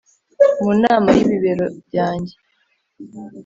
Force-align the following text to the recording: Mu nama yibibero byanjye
Mu 0.63 0.71
nama 0.81 1.07
yibibero 1.17 1.65
byanjye 1.87 2.33